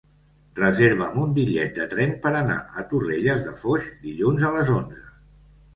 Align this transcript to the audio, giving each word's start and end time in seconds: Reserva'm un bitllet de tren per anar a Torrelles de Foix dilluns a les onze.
Reserva'm 0.59 1.19
un 1.25 1.35
bitllet 1.35 1.77
de 1.81 1.87
tren 1.93 2.15
per 2.25 2.33
anar 2.41 2.59
a 2.73 2.87
Torrelles 2.95 3.47
de 3.51 3.55
Foix 3.63 3.91
dilluns 4.09 4.49
a 4.51 4.55
les 4.59 4.75
onze. 4.81 5.09